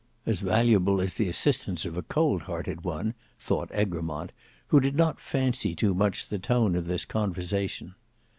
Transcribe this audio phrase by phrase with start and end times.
[0.25, 4.31] "As valuable as the assistance of a cold hearted one," thought Egremont,
[4.69, 7.93] who did not fancy too much the tone of this conversation.